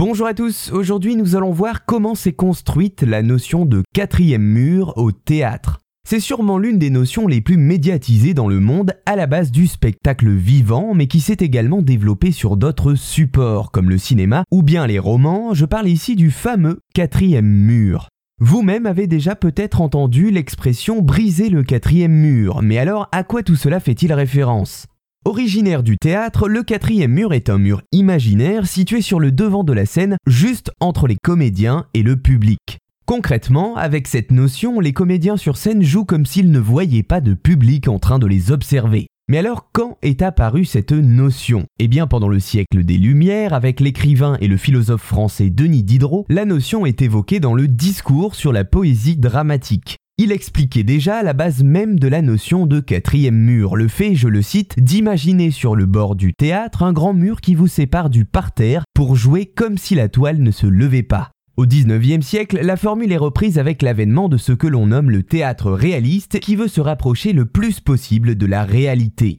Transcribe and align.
Bonjour 0.00 0.26
à 0.26 0.32
tous, 0.32 0.72
aujourd'hui 0.72 1.14
nous 1.14 1.36
allons 1.36 1.52
voir 1.52 1.84
comment 1.84 2.14
s'est 2.14 2.32
construite 2.32 3.02
la 3.02 3.22
notion 3.22 3.66
de 3.66 3.82
quatrième 3.92 4.40
mur 4.40 4.94
au 4.96 5.12
théâtre. 5.12 5.80
C'est 6.08 6.20
sûrement 6.20 6.56
l'une 6.56 6.78
des 6.78 6.88
notions 6.88 7.26
les 7.26 7.42
plus 7.42 7.58
médiatisées 7.58 8.32
dans 8.32 8.48
le 8.48 8.60
monde 8.60 8.94
à 9.04 9.14
la 9.14 9.26
base 9.26 9.50
du 9.50 9.66
spectacle 9.66 10.30
vivant, 10.30 10.94
mais 10.94 11.06
qui 11.06 11.20
s'est 11.20 11.36
également 11.40 11.82
développée 11.82 12.32
sur 12.32 12.56
d'autres 12.56 12.94
supports 12.94 13.70
comme 13.72 13.90
le 13.90 13.98
cinéma 13.98 14.44
ou 14.50 14.62
bien 14.62 14.86
les 14.86 14.98
romans, 14.98 15.52
je 15.52 15.66
parle 15.66 15.88
ici 15.88 16.16
du 16.16 16.30
fameux 16.30 16.80
quatrième 16.94 17.44
mur. 17.44 18.08
Vous-même 18.40 18.86
avez 18.86 19.06
déjà 19.06 19.36
peut-être 19.36 19.82
entendu 19.82 20.30
l'expression 20.30 21.02
briser 21.02 21.50
le 21.50 21.62
quatrième 21.62 22.14
mur, 22.14 22.62
mais 22.62 22.78
alors 22.78 23.10
à 23.12 23.22
quoi 23.22 23.42
tout 23.42 23.54
cela 23.54 23.80
fait-il 23.80 24.14
référence? 24.14 24.86
Originaire 25.26 25.82
du 25.82 25.98
théâtre, 25.98 26.48
le 26.48 26.62
quatrième 26.62 27.12
mur 27.12 27.34
est 27.34 27.50
un 27.50 27.58
mur 27.58 27.82
imaginaire 27.92 28.66
situé 28.66 29.02
sur 29.02 29.20
le 29.20 29.30
devant 29.30 29.64
de 29.64 29.74
la 29.74 29.84
scène, 29.84 30.16
juste 30.26 30.72
entre 30.80 31.06
les 31.06 31.18
comédiens 31.22 31.84
et 31.92 32.02
le 32.02 32.16
public. 32.16 32.78
Concrètement, 33.04 33.76
avec 33.76 34.08
cette 34.08 34.32
notion, 34.32 34.80
les 34.80 34.94
comédiens 34.94 35.36
sur 35.36 35.58
scène 35.58 35.82
jouent 35.82 36.06
comme 36.06 36.24
s'ils 36.24 36.50
ne 36.50 36.58
voyaient 36.58 37.02
pas 37.02 37.20
de 37.20 37.34
public 37.34 37.86
en 37.86 37.98
train 37.98 38.18
de 38.18 38.26
les 38.26 38.50
observer. 38.50 39.08
Mais 39.28 39.36
alors 39.36 39.68
quand 39.72 39.98
est 40.00 40.22
apparue 40.22 40.64
cette 40.64 40.92
notion? 40.92 41.66
Eh 41.78 41.86
bien 41.86 42.06
pendant 42.06 42.28
le 42.28 42.40
siècle 42.40 42.82
des 42.82 42.96
Lumières, 42.96 43.52
avec 43.52 43.80
l'écrivain 43.80 44.38
et 44.40 44.48
le 44.48 44.56
philosophe 44.56 45.02
français 45.02 45.50
Denis 45.50 45.82
Diderot, 45.82 46.24
la 46.30 46.46
notion 46.46 46.86
est 46.86 47.02
évoquée 47.02 47.40
dans 47.40 47.54
le 47.54 47.68
discours 47.68 48.34
sur 48.34 48.52
la 48.52 48.64
poésie 48.64 49.18
dramatique. 49.18 49.99
Il 50.22 50.32
expliquait 50.32 50.82
déjà 50.82 51.22
la 51.22 51.32
base 51.32 51.62
même 51.62 51.98
de 51.98 52.06
la 52.06 52.20
notion 52.20 52.66
de 52.66 52.80
quatrième 52.80 53.38
mur, 53.38 53.74
le 53.74 53.88
fait, 53.88 54.14
je 54.14 54.28
le 54.28 54.42
cite, 54.42 54.78
d'imaginer 54.78 55.50
sur 55.50 55.74
le 55.74 55.86
bord 55.86 56.14
du 56.14 56.34
théâtre 56.34 56.82
un 56.82 56.92
grand 56.92 57.14
mur 57.14 57.40
qui 57.40 57.54
vous 57.54 57.68
sépare 57.68 58.10
du 58.10 58.26
parterre 58.26 58.84
pour 58.92 59.16
jouer 59.16 59.46
comme 59.46 59.78
si 59.78 59.94
la 59.94 60.10
toile 60.10 60.42
ne 60.42 60.50
se 60.50 60.66
levait 60.66 61.02
pas. 61.02 61.30
Au 61.56 61.64
19e 61.64 62.20
siècle, 62.20 62.60
la 62.62 62.76
formule 62.76 63.12
est 63.12 63.16
reprise 63.16 63.58
avec 63.58 63.80
l'avènement 63.80 64.28
de 64.28 64.36
ce 64.36 64.52
que 64.52 64.66
l'on 64.66 64.88
nomme 64.88 65.08
le 65.08 65.22
théâtre 65.22 65.70
réaliste 65.70 66.38
qui 66.38 66.54
veut 66.54 66.68
se 66.68 66.82
rapprocher 66.82 67.32
le 67.32 67.46
plus 67.46 67.80
possible 67.80 68.34
de 68.34 68.44
la 68.44 68.64
réalité. 68.64 69.38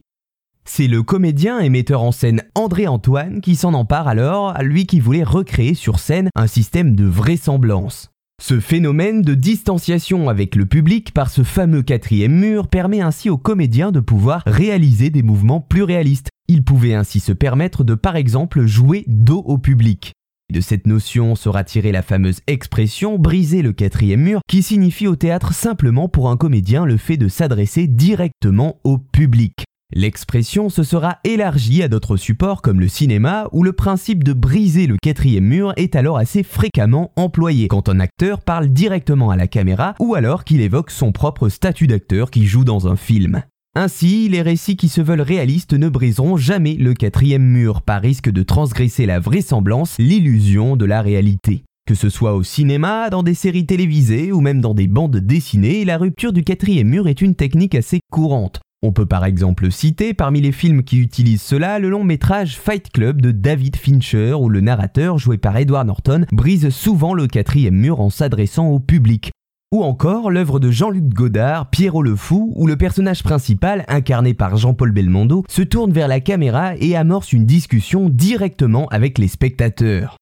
C'est 0.64 0.88
le 0.88 1.04
comédien 1.04 1.60
et 1.60 1.68
metteur 1.68 2.02
en 2.02 2.10
scène 2.10 2.42
André 2.56 2.88
Antoine 2.88 3.40
qui 3.40 3.54
s'en 3.54 3.74
empare 3.74 4.08
alors, 4.08 4.60
lui 4.60 4.86
qui 4.86 4.98
voulait 4.98 5.22
recréer 5.22 5.74
sur 5.74 6.00
scène 6.00 6.28
un 6.34 6.48
système 6.48 6.96
de 6.96 7.04
vraisemblance. 7.04 8.11
Ce 8.44 8.58
phénomène 8.58 9.22
de 9.22 9.34
distanciation 9.34 10.28
avec 10.28 10.56
le 10.56 10.66
public 10.66 11.14
par 11.14 11.30
ce 11.30 11.44
fameux 11.44 11.82
quatrième 11.82 12.34
mur 12.34 12.66
permet 12.66 13.00
ainsi 13.00 13.30
aux 13.30 13.38
comédiens 13.38 13.92
de 13.92 14.00
pouvoir 14.00 14.42
réaliser 14.46 15.10
des 15.10 15.22
mouvements 15.22 15.60
plus 15.60 15.84
réalistes. 15.84 16.28
Ils 16.48 16.64
pouvaient 16.64 16.94
ainsi 16.94 17.20
se 17.20 17.30
permettre 17.30 17.84
de 17.84 17.94
par 17.94 18.16
exemple 18.16 18.66
jouer 18.66 19.04
dos 19.06 19.44
au 19.46 19.58
public. 19.58 20.10
De 20.52 20.60
cette 20.60 20.88
notion 20.88 21.36
sera 21.36 21.62
tirée 21.62 21.92
la 21.92 22.02
fameuse 22.02 22.40
expression 22.48 23.16
briser 23.16 23.62
le 23.62 23.72
quatrième 23.72 24.22
mur 24.22 24.40
qui 24.48 24.64
signifie 24.64 25.06
au 25.06 25.14
théâtre 25.14 25.54
simplement 25.54 26.08
pour 26.08 26.28
un 26.28 26.36
comédien 26.36 26.84
le 26.84 26.96
fait 26.96 27.16
de 27.16 27.28
s'adresser 27.28 27.86
directement 27.86 28.80
au 28.82 28.98
public. 28.98 29.66
L'expression 29.94 30.70
se 30.70 30.84
sera 30.84 31.18
élargie 31.22 31.82
à 31.82 31.88
d'autres 31.88 32.16
supports 32.16 32.62
comme 32.62 32.80
le 32.80 32.88
cinéma 32.88 33.48
où 33.52 33.62
le 33.62 33.74
principe 33.74 34.24
de 34.24 34.32
briser 34.32 34.86
le 34.86 34.96
quatrième 34.96 35.44
mur 35.44 35.74
est 35.76 35.96
alors 35.96 36.16
assez 36.16 36.42
fréquemment 36.42 37.12
employé 37.16 37.68
quand 37.68 37.90
un 37.90 38.00
acteur 38.00 38.40
parle 38.40 38.68
directement 38.68 39.28
à 39.30 39.36
la 39.36 39.48
caméra 39.48 39.94
ou 40.00 40.14
alors 40.14 40.44
qu'il 40.44 40.62
évoque 40.62 40.90
son 40.90 41.12
propre 41.12 41.50
statut 41.50 41.88
d'acteur 41.88 42.30
qui 42.30 42.46
joue 42.46 42.64
dans 42.64 42.88
un 42.88 42.96
film. 42.96 43.42
Ainsi, 43.74 44.30
les 44.30 44.40
récits 44.40 44.76
qui 44.76 44.88
se 44.88 45.02
veulent 45.02 45.20
réalistes 45.20 45.74
ne 45.74 45.90
briseront 45.90 46.38
jamais 46.38 46.74
le 46.74 46.94
quatrième 46.94 47.44
mur 47.44 47.82
par 47.82 48.00
risque 48.00 48.30
de 48.30 48.42
transgresser 48.42 49.04
la 49.04 49.18
vraisemblance, 49.18 49.96
l'illusion 49.98 50.76
de 50.76 50.86
la 50.86 51.02
réalité. 51.02 51.64
Que 51.86 51.94
ce 51.94 52.08
soit 52.08 52.34
au 52.34 52.42
cinéma, 52.42 53.10
dans 53.10 53.22
des 53.22 53.34
séries 53.34 53.66
télévisées 53.66 54.32
ou 54.32 54.40
même 54.40 54.60
dans 54.60 54.74
des 54.74 54.88
bandes 54.88 55.16
dessinées, 55.16 55.84
la 55.84 55.98
rupture 55.98 56.32
du 56.32 56.44
quatrième 56.44 56.88
mur 56.88 57.08
est 57.08 57.20
une 57.20 57.34
technique 57.34 57.74
assez 57.74 58.00
courante. 58.10 58.60
On 58.84 58.90
peut 58.90 59.06
par 59.06 59.24
exemple 59.24 59.70
citer 59.70 60.12
parmi 60.12 60.40
les 60.40 60.50
films 60.50 60.82
qui 60.82 60.98
utilisent 60.98 61.42
cela 61.42 61.78
le 61.78 61.88
long 61.88 62.02
métrage 62.02 62.58
Fight 62.58 62.90
Club 62.90 63.22
de 63.22 63.30
David 63.30 63.76
Fincher 63.76 64.32
où 64.32 64.48
le 64.48 64.60
narrateur 64.60 65.18
joué 65.18 65.38
par 65.38 65.56
Edward 65.56 65.86
Norton 65.86 66.26
brise 66.32 66.68
souvent 66.70 67.14
le 67.14 67.28
quatrième 67.28 67.76
mur 67.76 68.00
en 68.00 68.10
s'adressant 68.10 68.70
au 68.70 68.80
public. 68.80 69.30
Ou 69.72 69.84
encore 69.84 70.32
l'œuvre 70.32 70.58
de 70.58 70.72
Jean-Luc 70.72 71.14
Godard, 71.14 71.70
Pierrot 71.70 72.02
le 72.02 72.16
Fou, 72.16 72.52
où 72.56 72.66
le 72.66 72.76
personnage 72.76 73.22
principal, 73.22 73.84
incarné 73.86 74.34
par 74.34 74.56
Jean-Paul 74.56 74.90
Belmondo, 74.90 75.44
se 75.48 75.62
tourne 75.62 75.92
vers 75.92 76.08
la 76.08 76.18
caméra 76.18 76.76
et 76.76 76.96
amorce 76.96 77.32
une 77.32 77.46
discussion 77.46 78.08
directement 78.08 78.88
avec 78.88 79.16
les 79.16 79.28
spectateurs. 79.28 80.16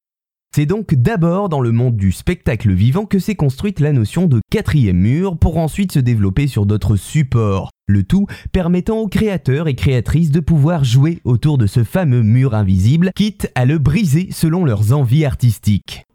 C'est 0.55 0.67
donc 0.67 0.95
d'abord 0.95 1.49
dans 1.49 1.61
le 1.61 1.71
monde 1.71 1.97
du 1.97 2.11
spectacle 2.11 2.73
vivant 2.73 3.07
que 3.07 3.21
s'est 3.21 3.37
construite 3.37 3.79
la 3.79 3.93
notion 3.93 4.27
de 4.27 4.41
quatrième 4.51 4.99
mur 4.99 5.39
pour 5.39 5.59
ensuite 5.59 5.93
se 5.93 6.01
développer 6.01 6.49
sur 6.49 6.67
d'autres 6.67 6.97
supports, 6.97 7.71
le 7.91 8.03
tout 8.03 8.27
permettant 8.53 8.99
aux 8.99 9.09
créateurs 9.09 9.69
et 9.69 9.75
créatrices 9.75 10.31
de 10.31 10.41
pouvoir 10.41 10.85
jouer 10.85 11.21
autour 11.25 11.59
de 11.59 11.67
ce 11.67 11.85
fameux 11.85 12.23
mur 12.23 12.55
invisible, 12.55 13.11
quitte 13.15 13.51
à 13.55 13.67
le 13.67 13.79
briser 13.79 14.29
selon 14.33 14.65
leurs 14.65 14.93
envies 14.93 15.25
artistiques. 15.25 16.07